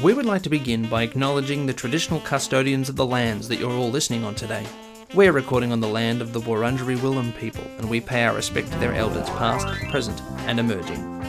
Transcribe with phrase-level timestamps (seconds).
[0.00, 3.70] We would like to begin by acknowledging the traditional custodians of the lands that you're
[3.70, 4.64] all listening on today.
[5.12, 8.72] We're recording on the land of the Wurundjeri Willam people, and we pay our respect
[8.72, 11.22] to their elders past, present, and emerging.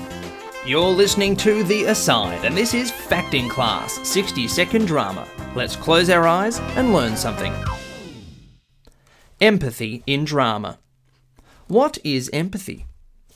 [0.66, 5.28] You're listening to The Aside, and this is Facting Class 60 second drama.
[5.56, 7.54] Let's close our eyes and learn something.
[9.42, 10.80] Empathy in drama.
[11.68, 12.86] What is empathy?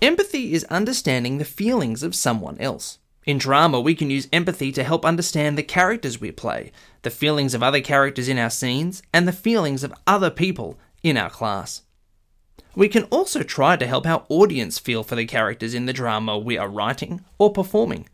[0.02, 3.00] Empathy is understanding the feelings of someone else.
[3.28, 7.54] In drama, we can use empathy to help understand the characters we play, the feelings
[7.54, 11.82] of other characters in our scenes, and the feelings of other people in our class.
[12.74, 16.38] We can also try to help our audience feel for the characters in the drama
[16.38, 18.08] we are writing or performing.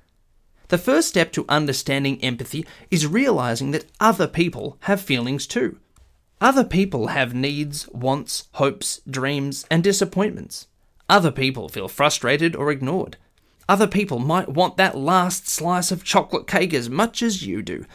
[0.69, 5.77] The first step to understanding empathy is realizing that other people have feelings too.
[6.41, 10.65] Other people have needs, wants, hopes, dreams, and disappointments.
[11.07, 13.17] Other people feel frustrated or ignored.
[13.67, 17.85] Other people might want that last slice of chocolate cake as much as you do.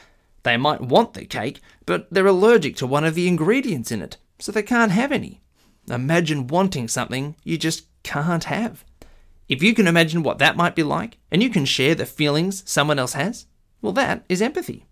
[0.43, 4.17] They might want the cake, but they're allergic to one of the ingredients in it,
[4.39, 5.41] so they can't have any.
[5.91, 8.85] Imagine wanting something you just can't have.
[9.49, 12.63] If you can imagine what that might be like, and you can share the feelings
[12.71, 13.47] someone else has,
[13.81, 14.87] well, that is empathy.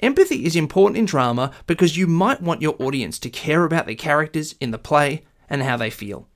[0.00, 3.94] Empathy is important in drama because you might want your audience to care about the
[3.94, 6.28] characters in the play and how they feel.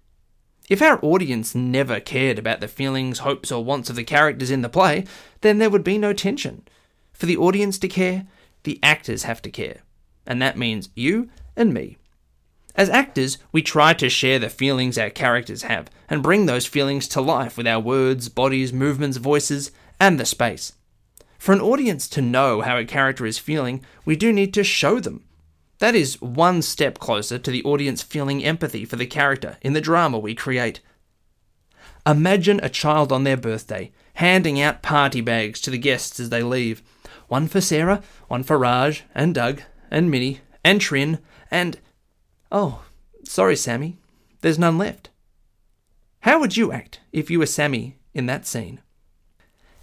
[0.69, 4.63] If our audience never cared about the feelings, hopes, or wants of the characters in
[4.63, 5.05] the play,
[5.43, 6.67] then there would be no tension.
[7.13, 8.27] For the audience to care,
[8.65, 9.83] the actors have to care.
[10.27, 11.99] And that means you and me.
[12.75, 17.07] As actors, we try to share the feelings our characters have and bring those feelings
[17.09, 20.73] to life with our words, bodies, movements, voices, and the space.
[21.39, 24.99] For an audience to know how a character is feeling, we do need to show
[24.99, 25.26] them.
[25.79, 29.81] That is one step closer to the audience feeling empathy for the character in the
[29.81, 30.81] drama we create.
[32.07, 36.43] Imagine a child on their birthday handing out party bags to the guests as they
[36.43, 36.83] leave.
[37.29, 41.19] One for Sarah, one for Raj, and Doug, and Minnie, and Trin,
[41.51, 41.79] and.
[42.51, 42.85] Oh,
[43.25, 43.99] sorry, Sammy,
[44.41, 45.11] there's none left.
[46.21, 48.81] How would you act if you were Sammy in that scene?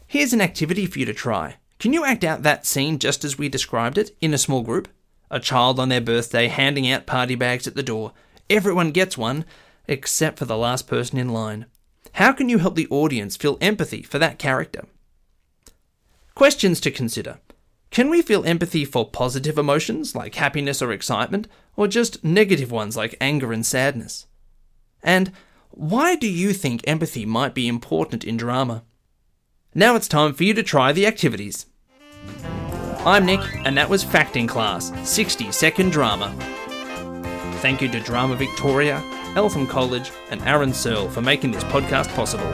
[0.08, 1.58] Here's an activity for you to try.
[1.80, 4.88] Can you act out that scene just as we described it in a small group?
[5.34, 8.14] A child on their birthday handing out party bags at the door.
[8.52, 9.46] Everyone gets one,
[9.88, 11.66] except for the last person in line.
[12.14, 14.86] How can you help the audience feel empathy for that character?
[16.36, 17.40] Questions to consider.
[17.90, 22.96] Can we feel empathy for positive emotions like happiness or excitement, or just negative ones
[22.96, 24.28] like anger and sadness?
[25.02, 25.32] And
[25.72, 28.84] why do you think empathy might be important in drama?
[29.74, 31.66] Now it's time for you to try the activities.
[33.06, 36.34] I'm Nick, and that was Facting Class 60 Second Drama.
[37.60, 39.04] Thank you to Drama Victoria,
[39.36, 42.48] Eltham College, and Aaron Searle for making this podcast possible.